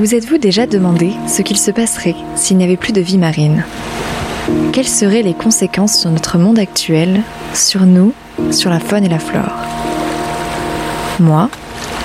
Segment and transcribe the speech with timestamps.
[0.00, 3.66] Vous êtes-vous déjà demandé ce qu'il se passerait s'il n'y avait plus de vie marine?
[4.72, 7.20] Quelles seraient les conséquences sur notre monde actuel,
[7.52, 8.14] sur nous,
[8.50, 9.52] sur la faune et la flore?
[11.20, 11.50] Moi,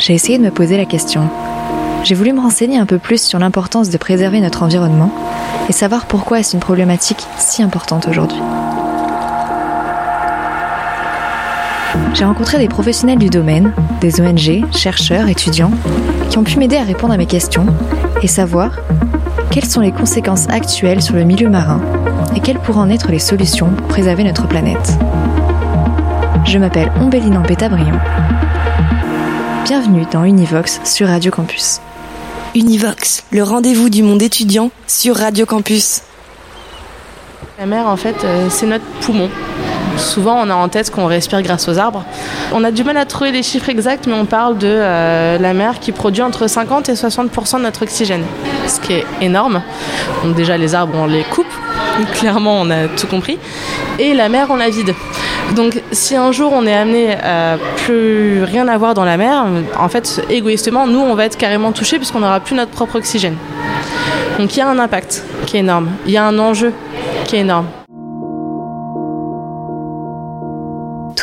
[0.02, 1.30] j'ai essayé de me poser la question.
[2.04, 5.14] J'ai voulu me renseigner un peu plus sur l'importance de préserver notre environnement
[5.70, 8.42] et savoir pourquoi est-ce une problématique si importante aujourd'hui.
[12.16, 15.72] J'ai rencontré des professionnels du domaine, des ONG, chercheurs, étudiants,
[16.30, 17.66] qui ont pu m'aider à répondre à mes questions
[18.22, 18.80] et savoir
[19.52, 21.82] quelles sont les conséquences actuelles sur le milieu marin
[22.34, 24.98] et quelles pourraient en être les solutions pour préserver notre planète.
[26.46, 28.00] Je m'appelle Ombéline Pétabrion.
[29.66, 31.82] Bienvenue dans Univox sur Radio Campus.
[32.56, 36.04] Univox, le rendez-vous du monde étudiant sur Radio Campus.
[37.60, 39.30] La mer, en fait, euh, c'est notre poumon.
[39.98, 42.04] Souvent, on a en tête qu'on respire grâce aux arbres.
[42.54, 45.54] On a du mal à trouver les chiffres exacts, mais on parle de euh, la
[45.54, 48.24] mer qui produit entre 50 et 60% de notre oxygène,
[48.68, 49.62] ce qui est énorme.
[50.24, 51.46] Donc déjà, les arbres, on les coupe.
[52.14, 53.38] Clairement, on a tout compris.
[54.00, 54.94] Et la mer, on la vide.
[55.56, 59.46] Donc, si un jour on est amené à plus rien avoir dans la mer,
[59.78, 63.36] en fait, égoïstement, nous, on va être carrément touchés puisqu'on n'aura plus notre propre oxygène.
[64.40, 65.90] Donc, il y a un impact qui est énorme.
[66.06, 66.74] Il y a un enjeu
[67.26, 67.68] qui est énorme.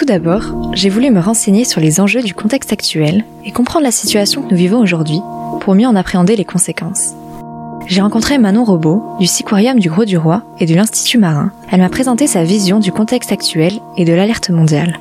[0.03, 3.93] Tout d'abord, j'ai voulu me renseigner sur les enjeux du contexte actuel et comprendre la
[3.93, 5.21] situation que nous vivons aujourd'hui
[5.61, 7.15] pour mieux en appréhender les conséquences.
[7.87, 11.53] J'ai rencontré Manon Robot du Siquarium du Gros du Roi et de l'Institut Marin.
[11.71, 14.99] Elle m'a présenté sa vision du contexte actuel et de l'alerte mondiale.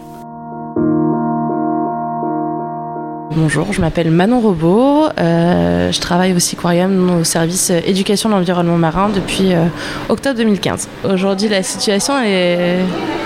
[3.34, 5.06] Bonjour, je m'appelle Manon Robot.
[5.18, 9.68] Euh, je travaille au Siquarium au service éducation de l'environnement marin depuis euh,
[10.10, 10.90] octobre 2015.
[11.06, 12.80] Aujourd'hui, la situation est.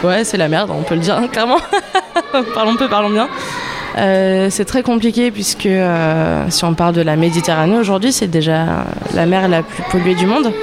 [0.03, 1.57] Ouais, c'est la merde, on peut le dire hein, clairement.
[2.53, 3.27] parlons peu, parlons bien.
[3.97, 5.69] Euh, c'est très compliqué puisque
[6.49, 10.27] si on parle de la Méditerranée aujourd'hui, c'est déjà la mer la plus polluée du
[10.27, 10.53] monde.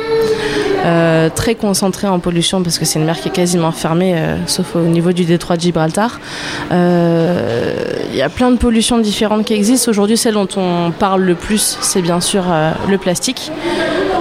[0.84, 4.36] Euh, très concentrée en pollution parce que c'est une mer qui est quasiment fermée, euh,
[4.46, 6.18] sauf au niveau du détroit de Gibraltar.
[6.72, 7.74] Euh,
[8.10, 9.90] il y a plein de pollutions différentes qui existent.
[9.90, 12.44] Aujourd'hui, celle dont on parle le plus, c'est bien sûr
[12.88, 13.52] le plastique.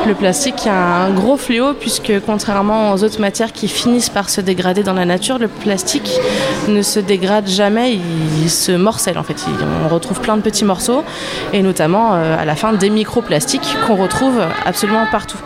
[0.07, 4.41] Le plastique est un gros fléau puisque contrairement aux autres matières qui finissent par se
[4.41, 6.11] dégrader dans la nature, le plastique
[6.67, 7.99] ne se dégrade jamais,
[8.41, 9.45] il, se morcelle en fait.
[9.85, 11.03] on retrouve plein de petits morceaux
[11.53, 15.37] et notamment à la fin des microplastiques qu'on retrouve absolument partout.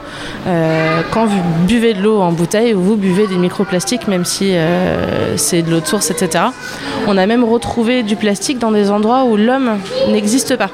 [0.47, 5.38] Euh, quand vous buvez de l'eau en bouteille, vous buvez des microplastiques, même si euh,
[5.38, 6.46] c'est de l'eau de source, etc.
[7.08, 10.69] On a même retrouvé du plastique dans des endroits où l'homme n'existe pas.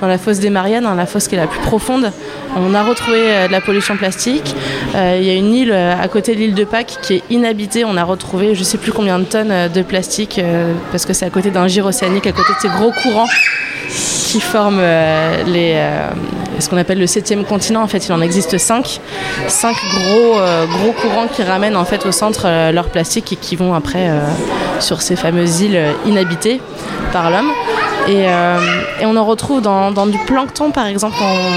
[0.00, 2.12] Dans la fosse des Mariannes, la fosse qui est la plus profonde,
[2.54, 4.54] on a retrouvé euh, de la pollution plastique.
[4.94, 7.84] Il y a une île à côté de l'île de Pâques qui est inhabitée.
[7.84, 10.40] On a retrouvé je ne sais plus combien de tonnes de plastique
[10.90, 13.28] parce que c'est à côté d'un gire océanique, à côté de ces gros courants
[14.26, 14.82] qui forment
[15.46, 15.80] les,
[16.60, 17.82] ce qu'on appelle le septième continent.
[17.82, 19.00] En fait, il en existe cinq,
[19.48, 23.36] cinq gros, euh, gros courants qui ramènent en fait au centre euh, leur plastique et
[23.36, 24.20] qui vont après euh,
[24.80, 26.60] sur ces fameuses îles inhabitées
[27.12, 27.50] par l'homme.
[28.08, 28.26] Et,
[29.04, 31.16] on en retrouve dans, du plancton, par exemple.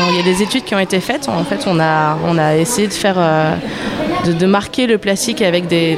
[0.09, 1.28] Il y a des études qui ont été faites.
[1.30, 3.18] En fait, on a, on a essayé de faire
[4.25, 5.96] de, marquer le plastique avec des,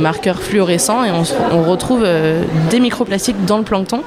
[0.00, 1.22] marqueurs fluorescents et on,
[1.56, 2.06] on retrouve
[2.70, 4.02] des microplastiques dans le plancton.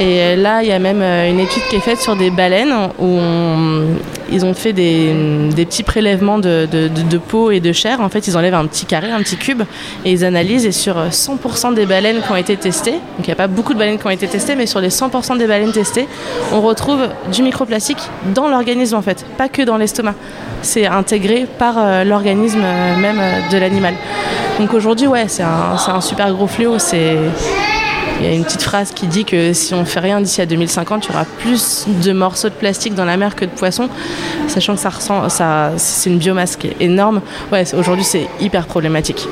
[0.00, 2.74] Et là, il y a même euh, une étude qui est faite sur des baleines
[2.98, 3.18] où
[4.30, 5.14] ils ont fait des,
[5.56, 6.68] petits prélèvements de,
[7.28, 8.00] peau et de chair.
[8.00, 9.62] En fait, ils enlèvent un petit carré, un petit cube,
[10.04, 10.66] et ils analysent.
[10.66, 13.74] Et sur 100% des baleines qui ont été testées, donc il n'y a pas beaucoup
[13.74, 16.08] de baleines qui ont été testées, mais sur les 100% des baleines testées,
[16.52, 18.00] on retrouve du microplastique
[18.34, 20.14] dans l'organisme en fait, pas que dans l'estomac.
[20.62, 23.94] C'est intégré par euh, l'organisme euh, même de l'animal.
[24.58, 26.78] Donc aujourd'hui, ouais, c'est un, un super gros fléau.
[26.78, 27.16] C'est
[28.20, 30.46] il y a une petite phrase qui dit que si on fait rien d'ici à
[30.46, 33.88] 2050, il y aura plus de morceaux de plastique dans la mer que de poissons,
[34.46, 37.20] sachant que ça ressent, ça, c'est une biomasse qui est énorme.
[37.50, 39.26] Ouais, aujourd'hui c'est hyper problématique.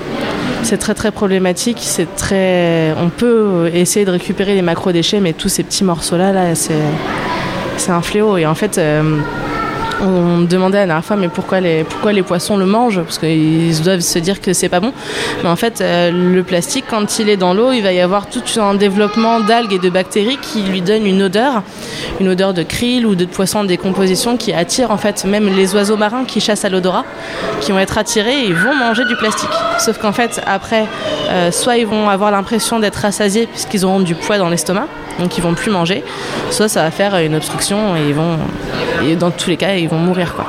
[0.62, 1.78] C'est très très problématique.
[1.80, 6.16] C'est très, on peut essayer de récupérer les macro déchets, mais tous ces petits morceaux
[6.16, 6.74] là, là, c'est,
[7.76, 8.36] c'est un fléau.
[8.36, 8.78] Et en fait.
[8.78, 9.20] Euh,
[10.00, 13.00] On me demandait la dernière fois, mais pourquoi les, pourquoi les poissons le mangent?
[13.02, 14.92] Parce qu'ils doivent se dire que c'est pas bon.
[15.42, 18.28] Mais en fait, euh, le plastique, quand il est dans l'eau, il va y avoir
[18.28, 21.62] tout un développement d'algues et de bactéries qui lui donnent une odeur,
[22.20, 25.74] une odeur de krill ou de poisson en décomposition qui attire en fait même les
[25.74, 27.04] oiseaux marins qui chassent à l'odorat,
[27.60, 29.50] qui vont être attirés et vont manger du plastique.
[29.80, 30.86] Sauf qu'en fait, après,
[31.30, 34.86] euh, soit ils vont avoir l'impression d'être rassasiés puisqu'ils auront du poids dans l'estomac,
[35.18, 36.02] donc ils vont plus manger,
[36.50, 38.38] soit ça va faire une obstruction et ils vont,
[39.18, 40.46] dans tous les cas, ils vont mourir quoi.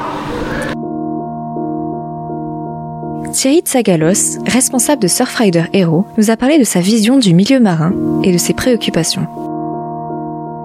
[3.32, 7.94] Thierry Tsagalos, responsable de Surfrider Hero, nous a parlé de sa vision du milieu marin
[8.24, 9.28] et de ses préoccupations.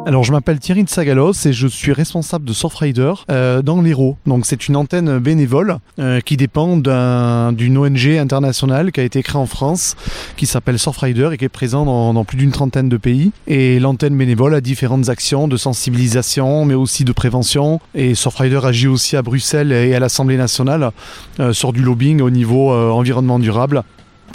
[0.06, 4.18] Alors, je m'appelle Thierry Sagalos et je suis responsable de Surfrider euh, dans l'Hérault.
[4.26, 9.40] Donc, c'est une antenne bénévole euh, qui dépend d'une ONG internationale qui a été créée
[9.40, 9.96] en France,
[10.36, 13.32] qui s'appelle Surfrider et qui est présente dans, plus d'une trentaine de pays.
[13.46, 17.80] Et l'antenne bénévole a différentes actions de sensibilisation, mais aussi de prévention.
[17.94, 20.90] Et Surfrider agit aussi à Bruxelles et à l'Assemblée nationale
[21.40, 23.84] euh, sur du lobbying au niveau environnement durable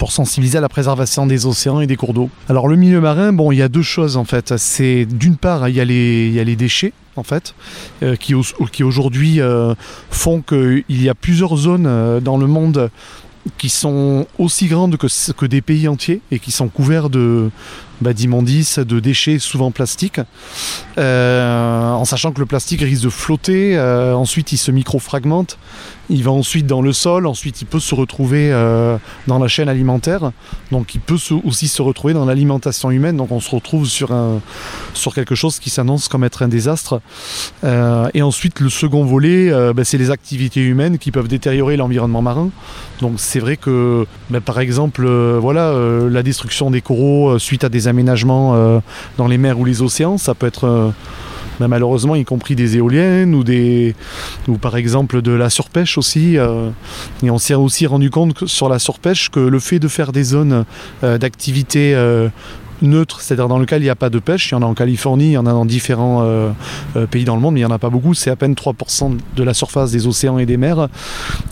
[0.00, 2.30] pour sensibiliser à la préservation des océans et des cours d'eau.
[2.48, 4.56] Alors le milieu marin, bon, il y a deux choses en fait.
[4.56, 7.54] C'est d'une part, il y, a les, déchets en fait,
[8.02, 8.32] euh, qui,
[8.72, 9.74] qui aujourd'hui euh,
[10.10, 12.90] font qu'il y a plusieurs zones euh, dans le monde
[13.58, 17.50] qui sont aussi grandes que, que des pays entiers et qui sont couverts de
[18.00, 20.20] bah, d'immondices, de déchets souvent plastiques,
[20.98, 25.58] euh, en sachant que le plastique risque de flotter, euh, ensuite il se microfragmente,
[26.08, 29.68] il va ensuite dans le sol, ensuite il peut se retrouver euh, dans la chaîne
[29.68, 30.32] alimentaire,
[30.72, 34.40] donc il peut aussi se retrouver dans l'alimentation humaine, donc on se retrouve sur, un,
[34.94, 37.00] sur quelque chose qui s'annonce comme être un désastre.
[38.14, 42.50] Et ensuite le second volet, bah, c'est les activités humaines qui peuvent détériorer l'environnement marin.
[43.00, 45.72] Donc c'est vrai que bah, par exemple, voilà,
[46.10, 48.80] la destruction des coraux suite à des euh,
[49.18, 50.18] dans les mers ou les océans.
[50.18, 50.90] Ça peut être euh,
[51.58, 53.94] ben, malheureusement y compris des éoliennes ou, des,
[54.48, 56.38] ou par exemple de la surpêche aussi.
[56.38, 56.70] Euh,
[57.22, 60.24] et on s'est aussi rendu compte sur la surpêche que le fait de faire des
[60.24, 60.64] zones
[61.02, 61.94] d'activité
[62.82, 64.50] neutre, c'est-à-dire dans lequel il n'y a pas de pêche.
[64.50, 66.50] Il y en a en Californie, il y en a dans différents euh,
[66.96, 68.14] euh, pays dans le monde, mais il n'y en a pas beaucoup.
[68.14, 70.88] C'est à peine 3% de la surface des océans et des mers.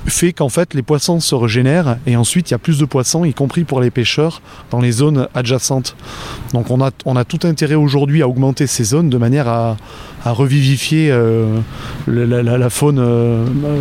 [0.07, 3.25] Fait qu'en fait, les poissons se régénèrent et ensuite il y a plus de poissons,
[3.25, 5.97] y compris pour les pêcheurs, dans les zones adjacentes.
[6.53, 9.77] Donc on a, on a tout intérêt aujourd'hui à augmenter ces zones de manière à,
[10.25, 11.61] à revivifier euh,
[12.07, 13.01] la, faune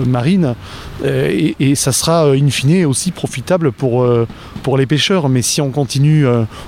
[0.07, 0.55] marine
[1.03, 4.07] et, et, ça sera in fine aussi profitable pour,
[4.67, 5.29] pour les pêcheurs.
[5.29, 6.25] Mais si on continue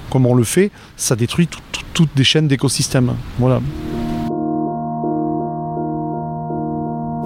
[0.10, 3.14] comme on le fait, ça détruit tout, tout, toutes des chaînes d'écosystèmes.
[3.40, 3.60] Voilà.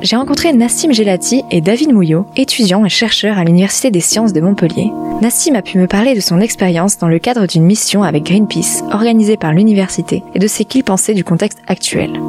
[0.02, 4.42] J'ai rencontré Nassim Gelati et David Mouillot, étudiants et chercheurs à l'Université des sciences de
[4.42, 4.92] Montpellier.
[5.22, 8.84] Nassim a pu me parler de son expérience dans le cadre d'une mission avec Greenpeace,
[8.92, 12.20] organisée par l'université, et de ce qu'il pensait du contexte actuel.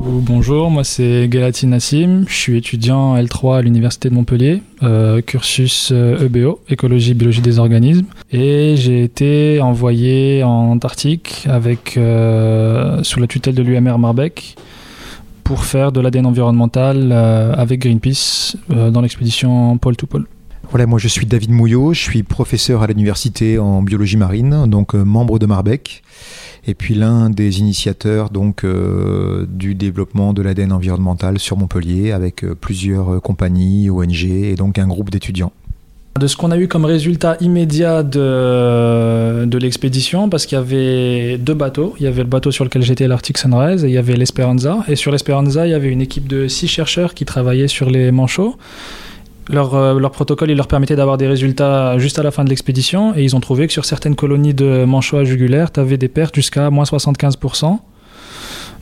[0.00, 5.90] Bonjour, moi c'est Galati Nassim, je suis étudiant L3 à l'Université de Montpellier, euh, cursus
[5.92, 13.26] EBO, écologie, biologie des organismes, et j'ai été envoyé en Antarctique avec, euh, sous la
[13.26, 14.56] tutelle de l'UMR Marbeck
[15.48, 20.26] pour faire de l'ADN environnemental euh, avec Greenpeace euh, dans l'expédition pôle to pôle.
[20.70, 24.94] Voilà, moi je suis David Mouillot, je suis professeur à l'université en biologie marine, donc
[24.94, 26.02] euh, membre de Marbec,
[26.66, 32.44] et puis l'un des initiateurs donc euh, du développement de l'ADN environnemental sur Montpellier avec
[32.44, 35.52] euh, plusieurs compagnies, ONG et donc un groupe d'étudiants.
[36.20, 41.38] De ce qu'on a eu comme résultat immédiat de, de l'expédition, parce qu'il y avait
[41.38, 41.94] deux bateaux.
[41.98, 44.84] Il y avait le bateau sur lequel j'étais, l'Arctic Sunrise, et il y avait l'Esperanza.
[44.88, 48.10] Et sur l'Esperanza, il y avait une équipe de six chercheurs qui travaillaient sur les
[48.10, 48.56] manchots.
[49.48, 52.50] Leur, euh, leur, protocole, il leur permettait d'avoir des résultats juste à la fin de
[52.50, 55.96] l'expédition, et ils ont trouvé que sur certaines colonies de manchots à jugulaire, tu avais
[55.96, 57.78] des pertes jusqu'à moins 75%.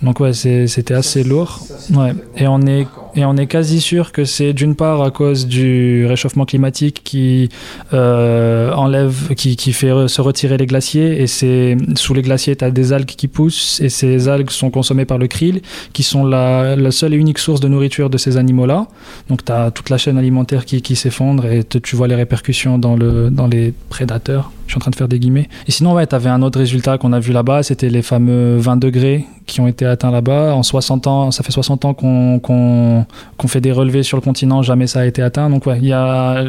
[0.02, 1.60] Donc ouais, c'était assez lourd.
[1.94, 2.12] Ouais.
[2.36, 6.06] Et on est et on est quasi sûr que c'est d'une part à cause du
[6.06, 7.48] réchauffement climatique qui
[7.92, 12.64] euh, enlève, qui, qui fait se retirer les glaciers et c'est sous les glaciers tu
[12.64, 16.24] as des algues qui poussent et ces algues sont consommées par le krill qui sont
[16.24, 18.86] la, la seule et unique source de nourriture de ces animaux là.
[19.28, 22.78] Donc tu as toute la chaîne alimentaire qui, qui s'effondre et tu vois les répercussions
[22.78, 24.50] dans le dans les prédateurs.
[24.66, 25.48] Je suis en train de faire des guillemets.
[25.68, 28.56] Et sinon, ouais, tu avais un autre résultat qu'on a vu là-bas, c'était les fameux
[28.56, 30.54] 20 degrés qui ont été atteints là-bas.
[30.54, 33.05] En 60 ans, ça fait 60 ans qu'on qu
[33.36, 35.50] qu'on fait des relevés sur le continent, jamais ça a été atteint.
[35.50, 36.44] Donc ouais, il y a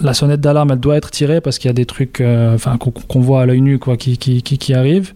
[0.00, 2.76] la sonnette d'alarme, elle doit être tirée parce qu'il y a des trucs, euh, enfin
[2.78, 5.12] qu'on qu voit à l'œil nu, quoi, qui, qui, qui, qui arrivent.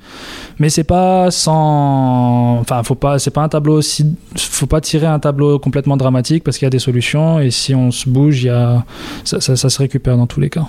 [0.59, 4.07] Mais c'est pas sans, enfin faut pas, c'est pas un tableau aussi,
[4.37, 7.75] faut pas tirer un tableau complètement dramatique parce qu'il y a des solutions et si
[7.75, 8.85] on se bouge, y a,
[9.25, 10.67] ça, ça se récupère dans tous les cas.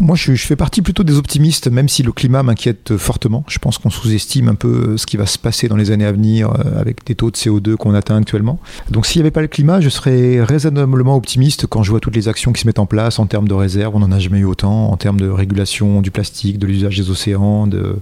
[0.00, 3.44] Moi, je, fais partie plutôt des optimistes, même si le climat m'inquiète fortement.
[3.48, 6.12] Je pense qu'on sous-estime un peu ce qui va se passer dans les années à
[6.12, 8.60] venir euh, avec des taux de CO2 qu'on atteint actuellement.
[8.90, 12.14] Donc, s'il n'y avait pas le climat, je serais raisonnablement optimiste quand je vois toutes
[12.14, 13.96] les actions qui se mettent en place en termes de réserve.
[13.96, 17.10] On n'en a jamais eu autant, en termes de régulation du plastique, de l'usage des
[17.10, 17.96] océans, de,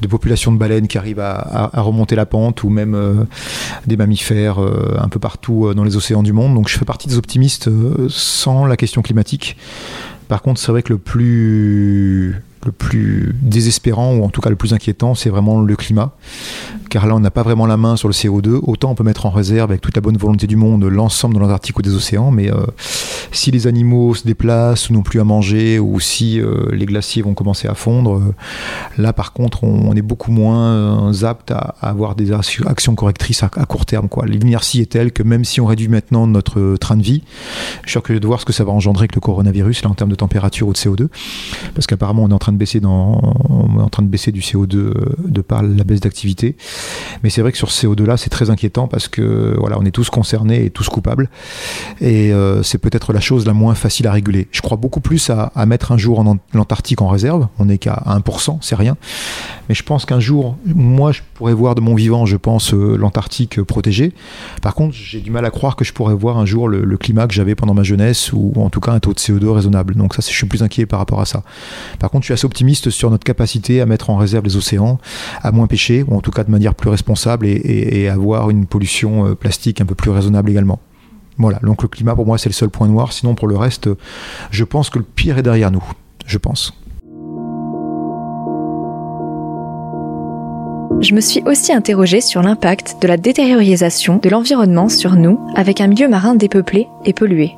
[0.00, 3.24] de, population de baleines qui arrivent à, remonter la pente, ou même euh,
[3.86, 6.54] des mammifères euh, un peu partout euh, dans les océans du monde.
[6.54, 9.56] Donc, je fais partie des optimistes euh, sans la question climatique.
[10.28, 14.56] Par contre, c'est vrai que le plus le plus désespérant ou en tout cas le
[14.56, 16.12] plus inquiétant, c'est vraiment le climat.
[16.88, 18.60] Car là, on n'a pas vraiment la main sur le CO2.
[18.62, 21.40] Autant on peut mettre en réserve avec toute la bonne volonté du monde l'ensemble de
[21.40, 22.64] l'Antarctique ou des océans, mais euh,
[23.30, 27.22] si les animaux se déplacent ou n'ont plus à manger ou si euh, les glaciers
[27.22, 28.34] vont commencer à fondre, euh,
[28.96, 33.84] là par contre, on, est beaucoup moins apte à, avoir des actions correctrices à, court
[33.84, 34.08] terme.
[34.24, 37.22] L'inertie est telle que même si on réduit maintenant notre train de vie,
[37.84, 39.94] je suis curieux de voir ce que ça va engendrer avec le coronavirus là, en
[39.94, 41.08] termes de température ou de CO2,
[41.74, 44.40] parce qu'apparemment on est en train de baisser on est en train de baisser du
[44.40, 46.56] CO2 de par la baisse d'activité.
[47.22, 49.84] Mais c'est vrai que sur ce CO2 là, c'est très inquiétant parce que voilà, on
[49.84, 51.28] est tous concernés et tous coupables.
[52.00, 54.48] Et euh, c'est peut-être la chose la moins facile à réguler.
[54.50, 57.48] Je crois beaucoup plus à, mettre un jour l'Antarctique en réserve.
[57.58, 58.96] On n'est qu'à 1%, c'est rien.
[59.68, 62.96] Mais je pense qu'un jour, moi, je pourrais voir de mon vivant, je pense, euh,
[62.96, 64.14] l'Antarctique protégée.
[64.62, 67.26] Par contre, j'ai du mal à croire que je pourrais voir un jour le climat
[67.26, 69.94] que j'avais pendant ma jeunesse ou en tout cas un taux de CO2 raisonnable.
[69.94, 71.42] Donc ça, je suis plus inquiet par rapport à ça.
[71.98, 74.98] Par contre, je suis assez optimiste sur notre capacité à mettre en réserve les océans,
[75.42, 77.60] à moins pêcher, ou en tout cas de manière plus responsable et,
[78.02, 80.80] et, avoir une pollution euh, plastique un peu plus raisonnable également.
[81.38, 83.88] Voilà, donc le climat pour moi c'est le seul point noir, sinon pour le reste,
[84.50, 85.84] je pense que le pire est derrière nous,
[86.26, 86.74] je pense.
[91.00, 95.80] Je me suis aussi interrogée sur l'impact de la détériorisation de l'environnement sur nous avec
[95.80, 97.52] un milieu marin dépeuplé et pollué.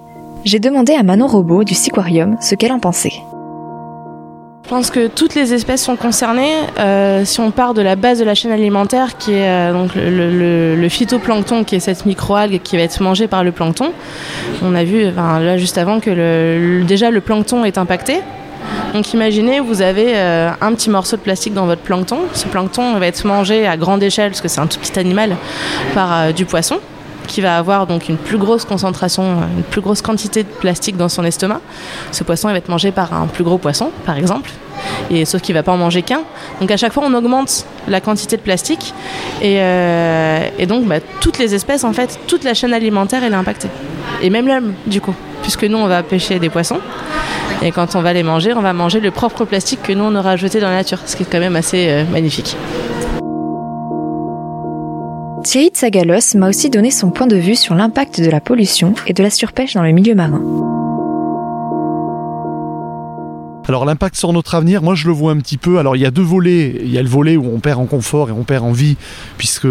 [0.44, 3.14] J'ai demandé à Manon Robot du Siquarium ce qu'elle en pensait.
[4.70, 6.54] Je pense que toutes les espèces sont concernées.
[6.78, 9.96] Euh, si on part de la base de la chaîne alimentaire, qui est euh, donc
[9.96, 13.92] le, le, phytoplancton, qui est cette microalgue qui va être mangée par le plancton,
[14.62, 18.20] on a vu là juste avant que déjà le plancton est impacté.
[18.94, 22.18] Donc imaginez, vous avez euh, un petit morceau de plastique dans votre plancton.
[22.32, 25.36] Ce plancton va être mangé à grande échelle, parce que c'est un tout petit animal,
[25.94, 26.78] par du poisson
[27.30, 31.08] qui va avoir donc une plus grosse concentration, une plus grosse quantité de plastique dans
[31.08, 31.60] son estomac.
[32.10, 34.50] Ce poisson va être mangé par un plus gros poisson, par exemple,
[35.10, 36.22] et sauf qu'il va pas en manger qu'un.
[36.60, 38.92] Donc à chaque fois on augmente la quantité de plastique
[39.40, 43.36] et, euh, donc bah, toutes les espèces en fait, toute la chaîne alimentaire elle est
[43.36, 43.68] impactée.
[44.22, 46.80] Et même l'homme du coup, puisque nous on va pêcher des poissons.
[47.62, 50.14] Et quand on va les manger, on va manger le propre plastique que nous on
[50.16, 52.56] aura jeté dans la nature, ce qui est quand même assez euh, magnifique.
[55.42, 59.14] Thierry Tsagalos m'a aussi donné son point de vue sur l'impact de la pollution et
[59.14, 60.42] de la surpêche dans le milieu marin.
[63.70, 65.78] Alors l'impact sur notre avenir, moi je le vois un petit peu.
[65.78, 66.74] Alors il y a deux volets.
[66.82, 68.96] Il y a le volet où on perd en confort et on perd en vie,
[69.38, 69.68] puisque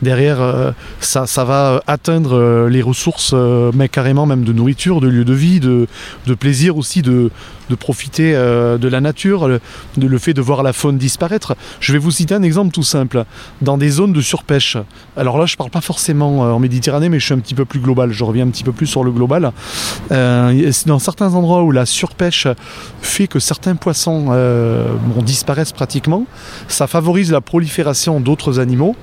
[0.00, 5.08] derrière euh, ça, va atteindre euh, les ressources, euh, mais carrément même de nourriture, de
[5.08, 5.86] lieu de vie, de,
[6.26, 7.30] de plaisir aussi, de,
[7.72, 9.60] de profiter euh, de la nature, le,
[9.96, 11.56] de, le fait de voir la faune disparaître.
[11.80, 13.24] Je vais vous citer un exemple tout simple.
[13.62, 14.76] Dans des zones de surpêche,
[15.16, 17.64] alors là je parle pas forcément euh, en Méditerranée, mais je suis un petit peu
[17.64, 19.52] plus global, je reviens un petit peu plus sur le global.
[20.10, 22.46] Euh, dans certains endroits où la surpêche
[23.00, 24.26] fait que certains poissons
[25.22, 26.26] disparaissent pratiquement,
[26.68, 28.94] ça favorise la prolifération d'autres animaux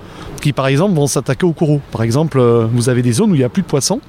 [0.41, 1.81] qui par exemple vont s'attaquer aux coraux.
[1.91, 2.39] Par exemple,
[2.71, 3.99] vous avez des zones où il n'y a plus de poissons.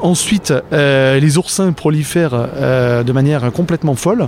[0.00, 4.26] Ensuite, les oursins prolifèrent de manière complètement folle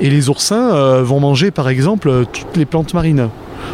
[0.00, 3.28] et les oursins euh, vont manger par exemple toutes les plantes marines.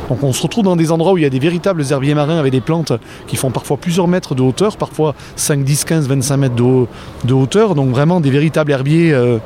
[0.09, 2.39] Donc on se retrouve dans des endroits où il y a des véritables herbiers marins
[2.39, 2.93] avec des plantes
[3.27, 7.75] qui font parfois plusieurs mètres de hauteur, parfois 5, 10, 15, 25 mètres de hauteur,
[7.75, 9.39] donc vraiment des véritables herbiers euh,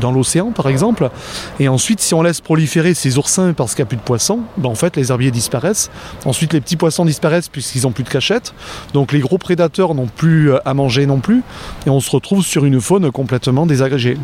[0.00, 1.10] dans l'océan par exemple.
[1.60, 4.40] Et ensuite si on laisse proliférer ces oursins parce qu'il n'y a plus de poissons,
[4.56, 5.90] ben en fait les herbiers disparaissent.
[6.24, 8.54] Ensuite les petits poissons disparaissent puisqu'ils n'ont plus de cachette.
[8.92, 11.42] Donc les gros prédateurs n'ont plus à manger non plus.
[11.86, 14.16] Et on se retrouve sur une faune complètement désagrégée.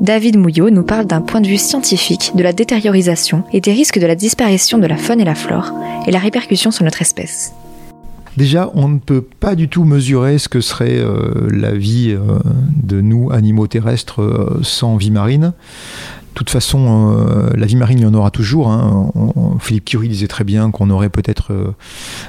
[0.00, 3.98] David Mouillot nous parle d'un point de vue scientifique de la détériorisation et des risques
[3.98, 5.72] de la disparition de la faune et la flore
[6.06, 7.52] et la répercussion sur notre espèce.
[8.36, 12.38] Déjà, on ne peut pas du tout mesurer ce que serait euh, la vie euh,
[12.80, 15.52] de nous, animaux terrestres, euh, sans vie marine.
[16.38, 18.68] Toute façon, euh, la vie marine, il y en aura toujours.
[18.68, 19.10] Hein.
[19.60, 21.74] Philippe Curie disait très bien qu'on aurait peut-être euh,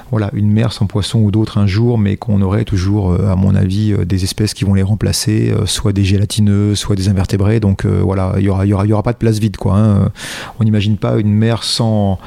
[0.09, 3.55] voilà, une mer sans poissons ou d'autres un jour, mais qu'on aurait toujours, à mon
[3.55, 7.59] avis, des espèces qui vont les remplacer, soit des gélatineux, soit des invertébrés.
[7.59, 9.57] Donc voilà, il n'y aura, y aura, y aura pas de place vide.
[9.57, 10.09] Quoi, hein.
[10.59, 12.19] On n'imagine pas une mer sans,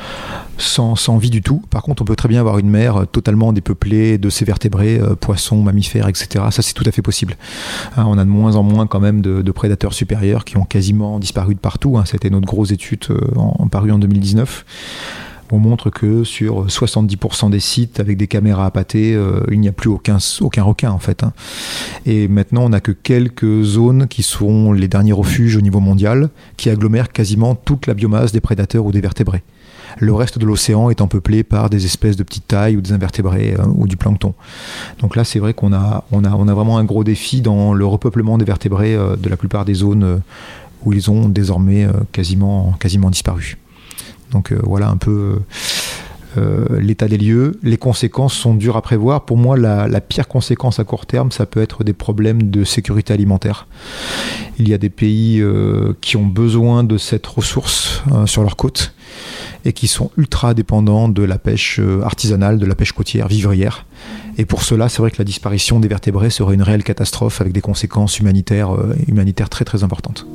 [0.58, 1.62] sans, vie du tout.
[1.70, 5.62] Par contre, on peut très bien avoir une mer totalement dépeuplée de ces vertébrés, poissons,
[5.62, 6.44] mammifères, etc.
[6.50, 7.36] Ça, c'est tout à fait possible.
[7.96, 11.18] Hein, on a de moins en moins quand même de, prédateurs supérieurs qui ont quasiment
[11.18, 11.98] disparu de partout.
[11.98, 12.04] Hein.
[12.06, 14.64] C'était notre grosse étude euh, en, paru en 2019.
[15.50, 19.68] On montre que sur 70% des sites avec des caméras à pâté, euh, il n'y
[19.68, 21.22] a plus aucun, aucun requin en fait.
[21.24, 21.34] Hein.
[22.06, 26.30] Et maintenant, on n'a que quelques zones qui sont les derniers refuges au niveau mondial,
[26.56, 29.42] qui agglomèrent quasiment toute la biomasse des prédateurs ou des vertébrés.
[29.98, 33.54] Le reste de l'océan étant peuplé par des espèces de petite taille ou des invertébrés
[33.58, 34.34] euh, ou du plancton.
[35.00, 37.74] Donc là, c'est vrai qu'on a, on a, on a vraiment un gros défi dans
[37.74, 40.16] le repeuplement des vertébrés euh, de la plupart des zones euh,
[40.84, 43.56] où ils ont désormais quasiment, quasiment disparu.
[44.32, 45.38] Donc voilà un peu
[46.80, 47.56] l'état des lieux.
[47.62, 49.24] Les conséquences sont dures à prévoir.
[49.24, 52.64] Pour moi, la, la, pire conséquence à court terme, ça peut être des problèmes de
[52.64, 53.68] sécurité alimentaire.
[54.58, 55.40] Il y a des pays
[56.00, 58.92] qui ont besoin de cette ressource sur leurs côtes
[59.64, 63.86] et qui sont ultra dépendants de la pêche euh, artisanale, de la pêche côtière, vivrière.
[64.38, 67.52] Et pour cela, c'est vrai que la disparition des vertébrés serait une réelle catastrophe avec
[67.52, 70.26] des conséquences humanitaires, euh, humanitaires très très importantes.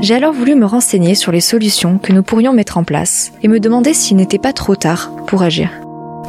[0.00, 3.48] J'ai alors voulu me renseigner sur les solutions que nous pourrions mettre en place et
[3.48, 5.70] me demander s'il n'était pas trop tard pour agir.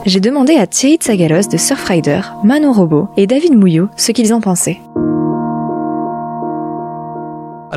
[0.05, 4.39] J'ai demandé à Thierry Tsagalos de Surfrider, Manon Robot et David Mouillot ce qu'ils en
[4.39, 4.79] pensaient.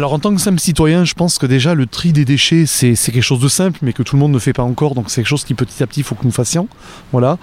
[0.00, 2.95] Alors en tant que simple citoyen, je pense que déjà le tri des déchets, c'est
[2.95, 4.95] quelque chose de simple, mais que tout le monde ne fait pas encore.
[4.95, 6.69] Donc c'est quelque chose qui petit à petit, il faut que nous fassions.
[7.12, 7.37] Voilà.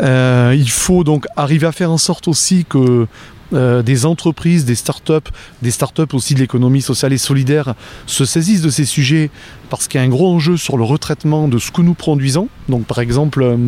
[0.00, 3.06] Euh, il faut donc arriver à faire en sorte aussi que
[3.52, 5.28] euh, des entreprises, des start-up,
[5.60, 7.74] des start-up aussi de l'économie sociale et solidaire
[8.06, 9.30] se saisissent de ces sujets
[9.68, 12.48] parce qu'il y a un gros enjeu sur le retraitement de ce que nous produisons.
[12.70, 13.58] Donc par exemple, euh,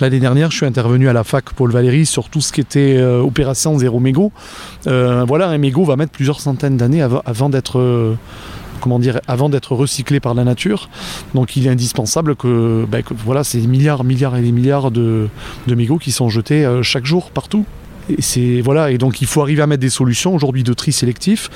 [0.00, 2.96] L'année dernière, je suis intervenu à la fac Paul Valéry sur tout ce qui était
[2.96, 4.32] euh, opération zéro mégot.
[4.86, 8.14] Euh, voilà, un mégot va mettre plusieurs centaines d'années avant, d'être euh,
[9.26, 10.88] avant d'être recyclé par la nature.
[11.34, 15.28] Donc il est indispensable que, ben, voilà, ces milliards, milliards et des milliards de,
[15.66, 17.64] mégots qui sont jetés chaque jour partout.
[18.08, 21.50] Et voilà, et donc il faut arriver à mettre des solutions aujourd'hui de tri sélectif,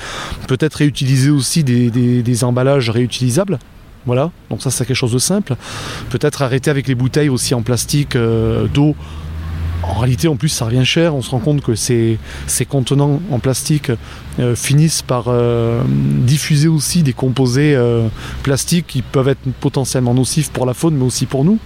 [0.49, 3.57] peut-être réutiliser aussi des emballages réutilisables.
[4.05, 5.55] Voilà, donc ça c'est quelque chose de simple.
[6.09, 8.95] Peut-être arrêter avec les bouteilles aussi en plastique euh, d'eau.
[9.83, 11.15] En réalité, en plus, ça revient cher.
[11.15, 13.91] On se rend compte que ces, ces contenants en plastique
[14.39, 17.75] euh, finissent par euh, diffuser aussi des composés
[18.43, 21.57] plastiques qui peuvent être potentiellement nocifs pour la faune, mais aussi pour nous.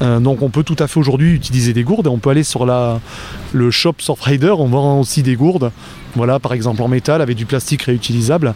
[0.00, 3.70] Donc on peut tout à fait aujourd'hui utiliser des gourdes on peut aller sur le
[3.70, 5.70] shop Surfrider, on vend aussi des gourdes,
[6.14, 8.54] voilà par exemple en métal avec du plastique réutilisable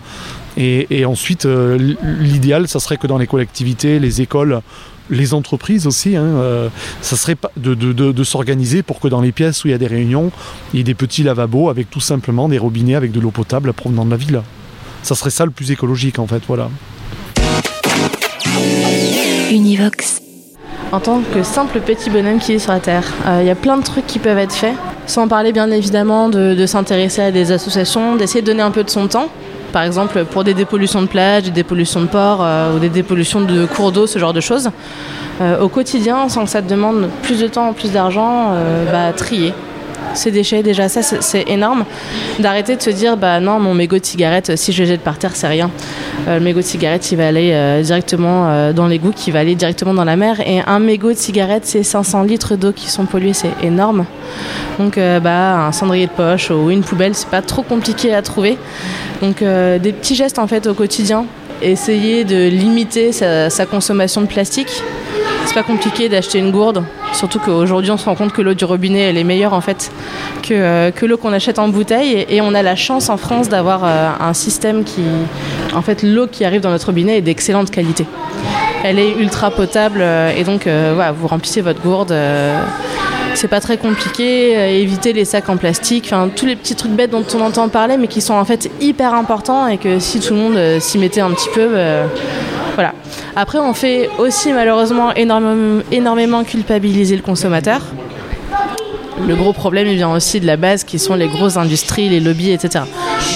[0.61, 4.61] et, ensuite, euh, l'idéal, ça serait que dans les collectivités, les écoles,
[5.09, 6.69] les entreprises aussi, hein, euh,
[7.01, 9.87] ça serait de, de, s'organiser pour que dans les pièces où il y a des
[9.87, 10.33] réunions,
[10.73, 13.73] il y ait des petits lavabos avec tout simplement des robinets avec de l'eau potable
[13.73, 14.43] provenant de la ville.
[15.05, 16.69] Ça serait ça le plus écologique en fait, voilà.
[19.53, 20.28] Univox.
[20.91, 23.55] En tant que simple petit bonhomme qui est sur la Terre, euh, il y a
[23.55, 24.75] plein de trucs qui peuvent être faits,
[25.07, 28.91] sans parler bien évidemment de s'intéresser à des associations, d'essayer de donner un peu de
[28.91, 29.29] son temps.
[29.73, 33.43] Par exemple pour des dépollutions de plage, des dépollutions de port euh, ou des dépollutions
[33.43, 34.71] de cours d'eau, ce genre de choses.
[35.41, 39.13] Euh, au quotidien, sans que ça te demande plus de temps, plus d'argent, euh, bah,
[39.13, 39.53] trier
[40.15, 41.85] ces déchets déjà ça c'est énorme.
[42.39, 45.37] D'arrêter de se dire bah non mon mégot de cigarette si je jette par terre
[45.37, 45.71] c'est rien.
[46.27, 50.05] Le mégot de cigarette il va aller directement dans l'égout qui va aller directement dans
[50.05, 50.41] la mer.
[50.47, 54.07] Et un mégot de cigarette c'est 500 litres d'eau qui sont pollués c'est énorme.
[54.79, 58.59] Donc bah un cendrier de poche ou une poubelle c'est pas trop compliqué à trouver.
[59.23, 61.27] Donc euh, des petits gestes en fait au quotidien,
[61.63, 64.83] essayer de limiter sa, consommation de plastique.
[65.49, 66.85] C'est pas compliqué d'acheter une gourde,
[67.15, 69.91] surtout qu'aujourd'hui on se rend compte que l'eau du robinet elle est meilleure en fait
[70.43, 73.81] que, euh, l'eau qu'on achète en bouteille et, on a la chance en France d'avoir
[73.83, 75.01] euh, un système qui,
[75.75, 78.05] en fait l'eau qui arrive dans notre robinet est d'excellente qualité.
[78.85, 80.05] Elle est ultra potable
[80.37, 82.13] et donc voilà, vous remplissez votre gourde
[83.39, 86.91] c'est pas très compliqué, euh, éviter les sacs en plastique, enfin tous les petits trucs
[86.93, 90.19] bêtes dont on entend parler mais qui sont en fait hyper importants et que si
[90.19, 92.07] tout le monde euh, s'y mettait un petit peu, euh,
[92.75, 92.95] voilà.
[93.41, 97.83] Après on fait aussi malheureusement énormément, culpabiliser le consommateur.
[99.29, 102.19] Le gros problème il vient aussi de la base qui sont les grosses industries, les
[102.19, 102.87] lobbies, etc.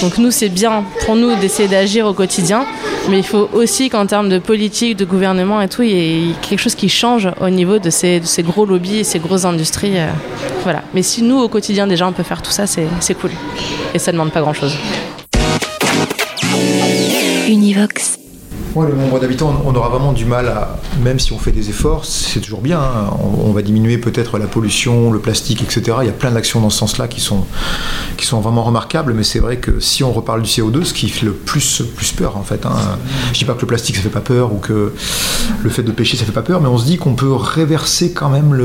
[0.01, 2.65] Donc nous c'est bien pour nous d'essayer d'agir au quotidien,
[3.09, 6.33] mais il faut aussi qu'en termes de politique, de gouvernement et tout, il y ait
[6.41, 9.97] quelque chose qui change au niveau de ces, gros lobbies et ces grosses industries.
[9.99, 10.09] Euh.
[10.63, 10.83] Voilà.
[10.93, 13.31] Mais si nous, au quotidien, déjà, on peut faire tout ça, c'est cool.
[13.93, 14.75] Et ça ne demande pas grand-chose.
[17.47, 18.22] Univox.
[18.75, 22.05] Le nombre d'habitants, on aura vraiment du mal à, même si on fait des efforts,
[22.05, 22.79] c'est toujours bien.
[22.81, 23.11] hein.
[23.45, 25.97] On, va diminuer peut-être la pollution, le plastique, etc.
[26.01, 27.45] Il y a plein d'actions dans ce sens-là qui sont,
[28.41, 31.33] vraiment remarquables, mais c'est vrai que si on reparle du CO2, ce qui fait le
[31.33, 31.83] plus,
[32.17, 32.65] peur en fait.
[32.65, 32.73] Hein,
[33.31, 34.93] je dis pas que le plastique ça fait pas peur ou que
[35.61, 38.11] le fait de pêcher ça fait pas peur, mais on se dit qu'on peut réverser
[38.11, 38.59] quand même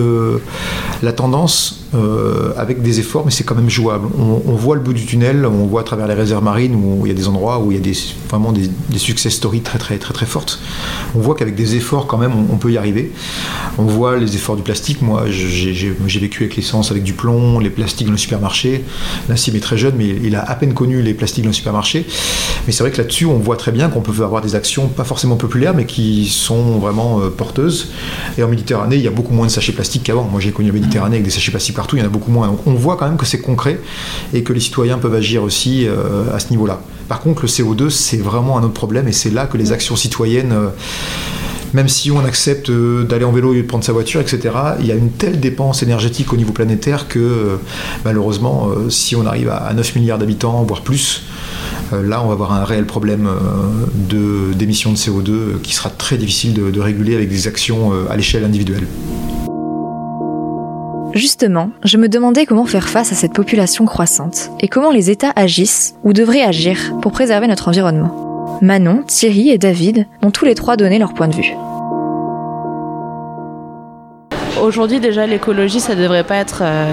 [1.03, 4.09] la tendance euh, avec des efforts, mais c'est quand même jouable.
[4.19, 7.09] On, voit le bout du tunnel, on voit à travers les réserves marines où il
[7.09, 7.95] y a des endroits où il y a
[8.29, 10.61] vraiment des, des success stories très très très très fortes.
[11.15, 13.13] On voit qu'avec des efforts quand même on, peut y arriver.
[13.79, 15.01] On voit les efforts du plastique.
[15.01, 18.85] Moi j'ai vécu avec l'essence, avec du plomb, les plastiques dans le supermarché.
[19.29, 22.07] Nassim est très jeune, mais il a à peine connu les plastiques dans le supermarché.
[22.67, 25.05] Mais c'est vrai que là-dessus, on voit très bien qu'on peut avoir des actions pas
[25.05, 27.93] forcément populaires, mais qui sont vraiment euh, porteuses.
[28.37, 30.25] Et en Méditerranée, il y a beaucoup moins de sachets plastiques qu'avant.
[30.25, 32.33] Moi, j'ai connu la Méditerranée avec des sachets plastiques partout, il y en a beaucoup
[32.33, 32.49] moins.
[32.49, 33.79] Donc, on voit quand même que c'est concret
[34.35, 36.81] et que les citoyens peuvent agir aussi euh, à ce niveau-là.
[37.09, 39.97] Par contre, le CO2, c'est vraiment un autre problème et c'est là que les actions
[39.97, 40.53] citoyennes.
[40.53, 40.69] euh,
[41.75, 44.39] même si on accepte euh, d'aller en vélo et de prendre sa voiture, etc.,
[44.81, 47.59] il y a une telle dépense énergétique au niveau planétaire que
[48.07, 51.25] malheureusement, si on arrive à 9 milliards d'habitants, voire plus,
[51.93, 53.29] là on va avoir un réel problème
[54.09, 57.93] de- d'émissions de, CO2 euh, qui sera très difficile de, de réguler avec des actions
[58.11, 58.87] à l'échelle individuelle.
[61.15, 65.33] Justement, je me demandais comment faire face à cette population croissante et comment les États
[65.37, 68.59] agissent ou devraient agir pour préserver notre environnement.
[68.61, 71.55] Manon, Thierry et David ont tous les trois donné leur point de vue.
[74.63, 76.93] Aujourd'hui, déjà, l'écologie, ça devrait pas être, euh,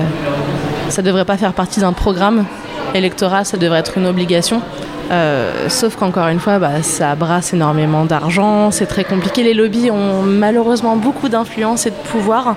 [0.90, 2.46] ça devrait pas faire partie d'un programme
[2.94, 4.62] électoral, ça devrait être une obligation.
[5.12, 9.44] Euh, sauf qu'encore une fois, bah, ça brasse énormément d'argent, c'est très compliqué.
[9.44, 12.56] Les lobbies ont malheureusement beaucoup d'influence et de pouvoir.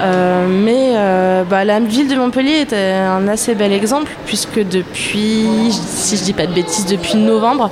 [0.00, 5.70] Euh, mais euh, bah, la ville de Montpellier est un assez bel exemple, puisque depuis,
[5.70, 7.70] si je dis pas de bêtises, depuis novembre,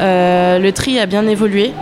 [0.00, 1.72] le tri a bien évolué.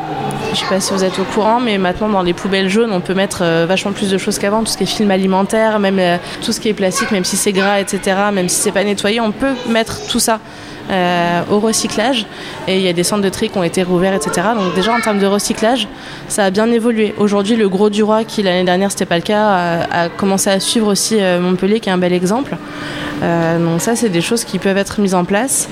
[0.53, 3.01] Je sais pas si vous êtes au courant, mais maintenant dans les poubelles jaunes, on
[3.01, 6.53] peut mettre vachement plus de choses qu'avant, tout ce qui est film alimentaire, même tout
[6.53, 9.33] ce qui est plastique, même si c'est gras, etc., même si c'est pas nettoyé, on
[9.33, 10.41] peut mettre tout ça
[10.89, 12.27] euh, au recyclage.
[12.69, 14.49] Et il y a des centres de tri qui ont été rouverts, etc.
[14.57, 15.89] Donc déjà en termes de recyclage,
[16.29, 17.13] ça a bien évolué.
[17.19, 20.61] Aujourd'hui, le Gros du Roi, qui l'année dernière c'était pas le cas, a, commencé à
[20.61, 22.57] suivre aussi euh, Montpellier, qui est un bel exemple.
[23.23, 25.69] Euh, donc ça, c'est des choses qui peuvent être mises en place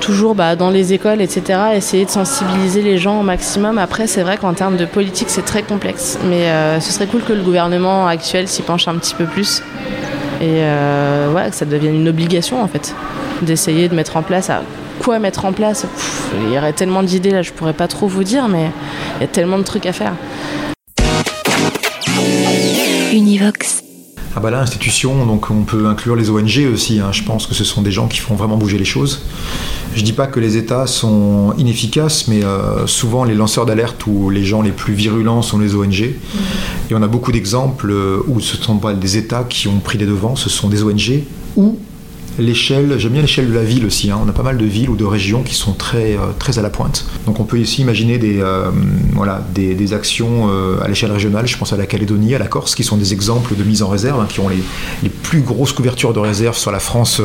[0.00, 3.78] toujours bah, dans les écoles, etc., essayer de sensibiliser les gens au maximum.
[3.78, 6.18] Après, c'est vrai qu'en termes de politique, c'est très complexe.
[6.28, 9.62] Mais ce serait cool que le gouvernement actuel s'y penche un petit peu plus.
[10.42, 10.60] Et
[11.34, 12.94] ouais, que ça devienne une obligation, en fait,
[13.42, 14.50] d'essayer de mettre en place.
[14.50, 14.62] À
[15.00, 15.82] quoi mettre en place?
[15.82, 18.70] Pff, Il y aurait tellement d'idées, là, je pourrais pas trop vous dire, mais
[19.18, 20.14] il y a tellement de trucs à faire.
[23.12, 23.82] Univox.
[24.34, 27.00] Ah bah là, institution, donc on peut inclure les ONG aussi.
[27.00, 27.10] hein.
[27.10, 29.22] Je pense que ce sont des gens qui font vraiment bouger les choses.
[29.94, 34.28] Je dis pas que les États sont inefficaces, mais euh, souvent les lanceurs d'alerte ou
[34.28, 36.00] les gens les plus virulents sont les ONG.
[36.02, 36.14] Et
[36.94, 39.96] on a beaucoup d'exemples euh, où ce ne sont pas des États qui ont pris
[39.96, 41.22] les devants, ce sont des ONG
[41.56, 41.78] ou
[42.38, 44.10] l'échelle, j'aime bien l'échelle de la ville aussi.
[44.10, 44.20] hein.
[44.24, 46.62] On a pas mal de villes ou de régions qui sont très, euh, très à
[46.62, 47.04] la pointe.
[47.26, 48.70] Donc on peut ici imaginer des, euh,
[49.12, 51.46] voilà, des, actions euh, à l'échelle régionale.
[51.46, 53.88] Je pense à la Calédonie, à la Corse, qui sont des exemples de mise en
[53.88, 54.62] réserve, hein, qui ont les,
[55.02, 57.20] les plus grosses couvertures de réserve sur la France,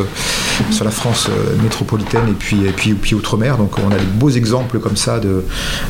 [0.70, 1.30] sur la France
[1.64, 3.58] métropolitaine et puis, et puis, puis outre-mer.
[3.58, 5.44] Donc on a des beaux exemples comme ça de,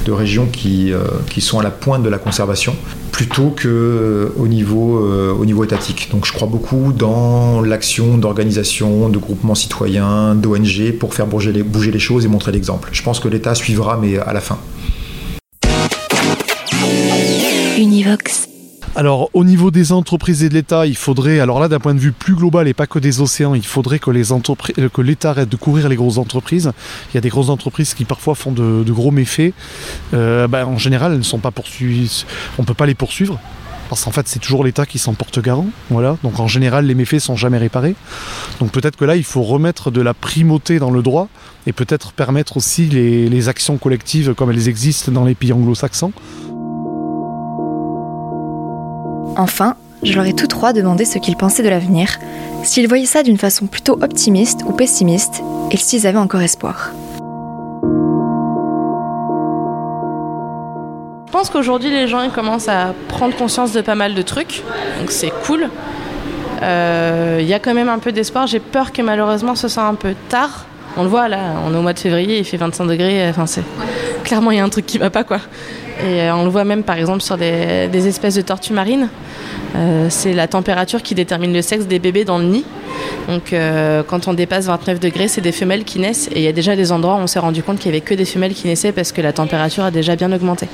[0.06, 0.94] de régions qui,
[1.30, 2.76] qui sont à la pointe de la conservation
[3.12, 6.10] plutôt que euh, au niveau, euh, au niveau étatique.
[6.12, 11.64] Donc je crois beaucoup dans l'action d'organisation, de groupements citoyens, d'ONG pour faire bouger les,
[11.64, 12.90] bouger les choses et montrer l'exemple.
[12.92, 14.58] Je pense que l'État suivra, mais à la fin.
[17.78, 18.51] Univox.
[18.94, 22.00] Alors, au niveau des entreprises et de l'État, il faudrait, alors là, d'un point de
[22.00, 25.56] vue plus global et pas que des océans, il faudrait que que l'État arrête de
[25.56, 26.74] couvrir les grosses entreprises.
[27.10, 29.54] Il y a des grosses entreprises qui parfois font de, gros méfaits.
[30.14, 32.26] Euh, ben, en général, elles ne sont pas poursuivies.
[32.58, 33.40] On peut pas les poursuivre.
[33.88, 35.68] Parce qu'en fait, c'est toujours l'État qui s'en porte garant.
[35.90, 36.18] Voilà.
[36.24, 37.96] Donc en général, les méfaits sont jamais réparés.
[38.60, 41.30] Donc peut-être que là, il faut remettre de la primauté dans le droit
[41.66, 46.12] et peut-être permettre aussi les actions collectives comme elles existent dans les pays anglo-saxons.
[49.38, 52.20] Enfin, je leur ai tous trois demandé ce qu'ils pensaient de l'avenir,
[52.64, 55.42] s'ils voyaient ça d'une façon plutôt optimiste ou pessimiste,
[55.72, 56.92] et s'ils avaient encore espoir.
[61.28, 64.64] Je pense qu'aujourd'hui, les gens commencent à prendre conscience de pas mal de trucs,
[65.00, 65.70] donc c'est cool.
[66.62, 68.46] Euh, Il y a quand même un peu d'espoir.
[68.46, 70.66] J'ai peur que malheureusement ce soit un peu tard.
[70.98, 73.28] On le voit là, on est au mois de février, il fait 25 degrés.
[73.30, 73.64] Enfin, c'est
[74.24, 75.40] clairement il y a un truc qui va pas quoi.
[76.04, 79.10] Et euh, on le voit même par exemple sur des, espèces de tortues marines.
[79.76, 82.66] Euh, c'est la température qui détermine le sexe des bébés dans le nid.
[83.28, 86.28] Donc euh, quand on dépasse 29 degrés, c'est des femelles qui naissent.
[86.32, 88.06] Et il y a déjà des endroits où on s'est rendu compte qu'il n'y avait
[88.06, 90.68] que des femelles qui naissaient parce que la température a déjà bien augmenté.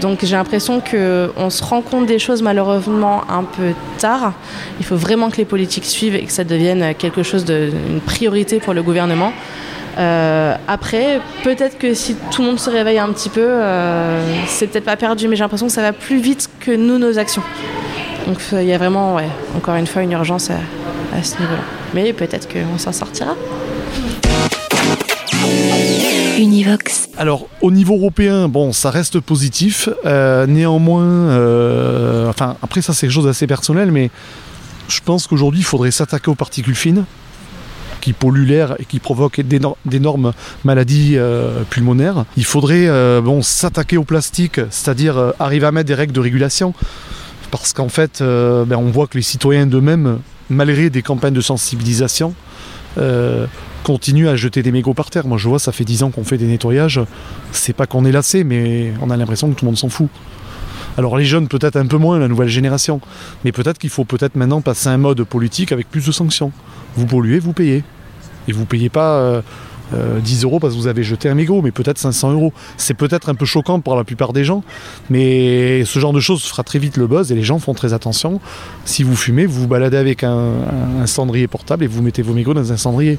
[0.00, 4.32] Donc j'ai l'impression qu'on se rend compte des choses malheureusement un peu tard.
[4.78, 8.00] Il faut vraiment que les politiques suivent et que ça devienne quelque chose de une
[8.00, 9.32] priorité pour le gouvernement.
[9.98, 14.66] Euh, après, peut-être que si tout le monde se réveille un petit peu, euh, c'est
[14.66, 17.42] peut-être pas perdu, mais j'ai l'impression que ça va plus vite que nous, nos actions.
[18.26, 20.58] Donc euh, il y a vraiment, ouais, encore une fois, une urgence à,
[21.16, 21.62] à ce niveau-là.
[21.94, 23.34] Mais peut-être qu'on s'en sortira.
[26.38, 27.08] Univox.
[27.16, 29.88] Alors, au niveau européen, bon, ça reste positif.
[30.04, 34.10] Euh, néanmoins, euh, enfin, après, ça, c'est quelque chose d'assez personnel, mais
[34.88, 37.04] je pense qu'aujourd'hui, il faudrait s'attaquer aux particules fines
[38.06, 42.24] qui polluent l'air et qui provoquent d'énor- d'énormes maladies euh, pulmonaires.
[42.36, 46.20] Il faudrait euh, bon, s'attaquer au plastique, c'est-à-dire euh, arriver à mettre des règles de
[46.20, 46.72] régulation.
[47.50, 52.32] Parce qu'en fait, ben, on voit que les citoyens d'eux-mêmes, malgré des campagnes de sensibilisation,
[52.98, 53.46] euh,
[53.82, 55.26] continuent à jeter des mégots par terre.
[55.26, 57.00] Moi, je vois, ça fait 10 ans qu'on fait des nettoyages.
[57.50, 60.08] C'est pas qu'on est lassé, mais on a l'impression que tout le monde s'en fout.
[60.96, 63.00] Alors les jeunes peut-être un peu moins, la nouvelle génération,
[63.44, 66.52] mais peut-être qu'il faut peut-être maintenant passer à un mode politique avec plus de sanctions.
[66.96, 67.84] Vous polluez, vous payez.
[68.48, 69.42] Et vous payez pas euh,
[69.94, 72.52] euh, 10 euros parce que vous avez jeté un mégot, mais peut-être 500 euros.
[72.76, 74.64] C'est peut-être un peu choquant pour la plupart des gens,
[75.10, 77.92] mais ce genre de choses fera très vite le buzz et les gens font très
[77.92, 78.40] attention.
[78.84, 82.54] Si vous fumez, vous vous baladez avec un, cendrier portable et vous mettez vos mégots
[82.54, 83.18] dans un cendrier.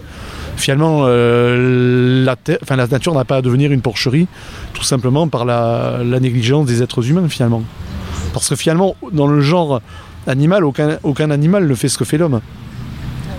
[0.57, 4.27] Finalement, euh, la, nature n'a pas à devenir une porcherie,
[4.73, 7.63] tout simplement par la, négligence des êtres humains, finalement.
[8.33, 9.81] Parce que finalement, dans le genre
[10.27, 12.41] animal, aucun animal ne fait ce que fait l'homme.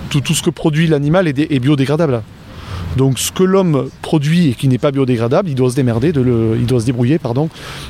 [0.09, 2.21] Tout, ce que produit l'animal est, dé- est biodégradable.
[2.97, 6.65] Donc ce que l'homme produit et qui n'est pas biodégradable, il doit se démerder, il
[6.65, 7.49] doit se débrouiller, pardon,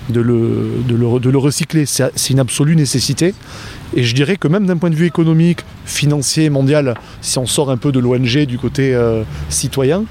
[0.09, 1.85] de le, recycler.
[1.85, 3.33] C'est c'est une absolue nécessité.
[3.95, 7.71] Et je dirais que même d'un point de vue économique, financier, mondial, si on sort
[7.71, 10.03] un peu de l'ONG du côté euh, citoyen,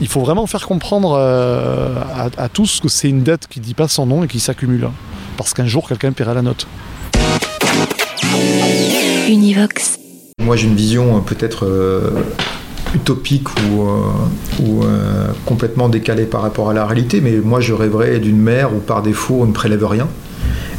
[0.00, 3.64] il faut vraiment faire comprendre euh, à, à tous que c'est une dette qui ne
[3.64, 4.88] dit pas son nom et qui s'accumule.
[5.36, 6.66] Parce qu'un jour, quelqu'un paiera la note.
[9.28, 9.99] Univox.
[10.40, 12.10] Moi, j'ai une vision euh, peut-être euh,
[12.94, 17.72] utopique ou, euh, ou, euh, complètement décalée par rapport à la réalité, mais moi, je
[17.74, 20.08] rêverais d'une mer où par défaut, on ne prélève rien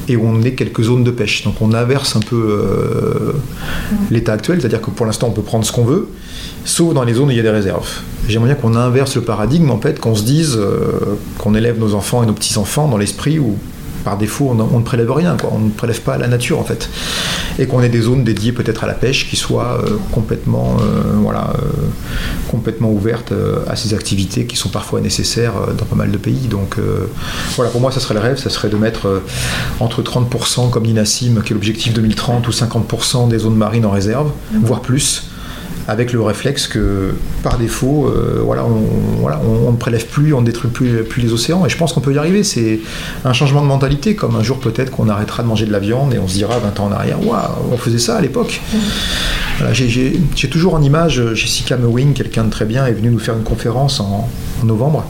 [0.10, 1.43] et où on ait quelques zones de pêche.
[1.43, 3.34] Donc, on inverse un peu euh,
[4.10, 6.10] l'état actuel, c'est-à-dire que pour l'instant, on peut prendre ce qu'on veut,
[6.65, 7.88] sauf dans les zones où il y a des réserves.
[8.28, 10.60] J'aimerais bien qu'on inverse le paradigme, en fait, qu'on se dise
[11.38, 13.58] qu'on élève nos enfants et nos petits-enfants dans l'esprit où
[14.03, 15.51] par défaut, on, on ne prélève rien, quoi.
[15.53, 16.89] on ne prélève pas la nature en fait.
[17.59, 21.13] Et qu'on ait des zones dédiées peut-être à la pêche qui soient euh, complètement, euh,
[21.21, 21.67] voilà, euh,
[22.49, 23.33] complètement ouvertes
[23.67, 26.47] à ces activités qui sont parfois nécessaires dans pas mal de pays.
[26.47, 26.77] Donc
[27.55, 29.21] voilà, pour moi, ça serait le rêve, ça serait de mettre
[29.79, 33.91] entre 30%, comme dit Nassim, qui est l'objectif 2030, ou 50% des zones marines en
[33.91, 34.31] réserve,
[34.63, 35.31] voire plus
[35.88, 37.13] avec le réflexe que
[37.44, 41.04] par défaut, euh, voilà, on, voilà, on, on ne prélève plus, on ne détruit plus,
[41.04, 41.65] plus les océans.
[41.65, 42.44] Et je pense qu'on peut y arriver.
[42.44, 42.80] C'est
[43.26, 46.13] un changement de mentalité, comme un jour peut-être qu'on arrêtera de manger de la viande
[46.13, 47.39] et on se dira 20 ans en arrière, waouh,
[47.72, 48.62] on faisait ça à l'époque.
[49.58, 53.36] Voilà, j'ai- toujours en image Jessica Mewing, quelqu'un de très bien, est venue nous faire
[53.38, 54.28] une conférence en,
[54.62, 55.06] en novembre.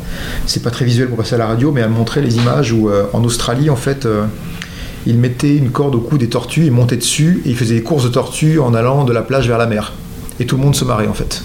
[0.46, 2.90] C'est pas très visuel pour passer à la radio, mais elle montrait les images où
[2.90, 4.26] euh, en Australie, en fait, euh,
[5.08, 7.82] il mettait une corde au cou des tortues, il montait dessus et il faisait des
[7.84, 9.94] courses de tortues en allant de la plage vers la mer.
[10.41, 11.43] Et tout le monde se marrait en fait.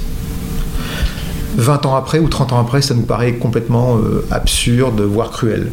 [1.56, 5.70] 20 ans après ou 30 ans après, ça nous paraît complètement euh, absurde, voire cruel.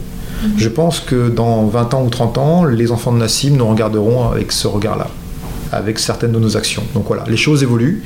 [0.57, 4.29] Je pense que dans 20 ans ou 30 ans, les enfants de Nassim nous regarderont
[4.29, 5.07] avec ce regard-là,
[5.71, 6.83] avec certaines de nos actions.
[6.93, 8.03] Donc voilà, les choses évoluent,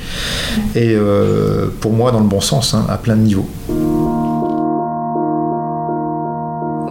[0.76, 3.50] et euh, pour moi dans le bon sens, hein, à plein de niveaux.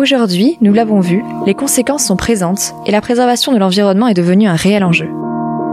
[0.00, 4.48] Aujourd'hui, nous l'avons vu, les conséquences sont présentes et la préservation de l'environnement est devenue
[4.48, 5.06] un réel enjeu.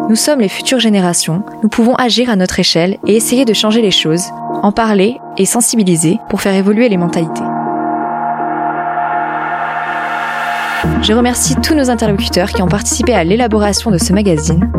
[0.09, 3.81] Nous sommes les futures générations, nous pouvons agir à notre échelle et essayer de changer
[3.81, 4.25] les choses,
[4.61, 7.43] en parler et sensibiliser pour faire évoluer les mentalités.
[11.01, 14.69] Je remercie tous nos interlocuteurs qui ont participé à l'élaboration de ce magazine.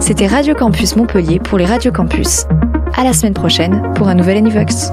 [0.00, 2.44] C'était Radio Campus Montpellier pour les Radio Campus.
[2.96, 4.90] À la semaine prochaine pour un nouvel Anivox.